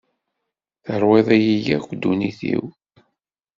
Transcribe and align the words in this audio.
Terwiḍ-iyi 0.85 1.61
akk 1.75 1.87
ddunit-iw. 1.95 2.63